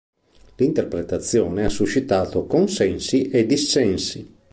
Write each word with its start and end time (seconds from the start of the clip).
L'interpretazione 0.55 1.63
ha 1.63 1.69
suscitato 1.69 2.47
consensi 2.47 3.29
e 3.29 3.45
dissensi. 3.45 4.35